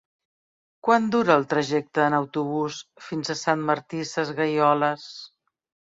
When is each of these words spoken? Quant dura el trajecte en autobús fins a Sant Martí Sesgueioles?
Quant 0.87 1.05
dura 1.15 1.35
el 1.41 1.45
trajecte 1.51 2.03
en 2.07 2.17
autobús 2.21 2.81
fins 3.11 3.35
a 3.35 3.39
Sant 3.45 3.65
Martí 3.71 4.05
Sesgueioles? 4.17 5.11